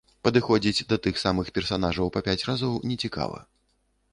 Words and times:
Падыходзіць 0.27 0.85
да 0.93 0.97
тых 1.03 1.19
самых 1.25 1.51
персанажаў 1.57 2.13
па 2.15 2.25
пяць 2.29 2.45
разоў 2.51 2.73
нецікава. 2.93 3.39